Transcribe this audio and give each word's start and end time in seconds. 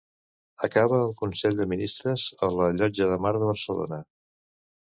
Acaba 0.67 1.01
el 1.07 1.11
Consell 1.19 1.59
de 1.59 1.67
Ministres 1.73 2.25
a 2.47 2.51
la 2.57 2.71
Llotja 2.81 3.11
de 3.13 3.21
Mar 3.27 3.35
de 3.37 3.51
Barcelona. 3.55 4.01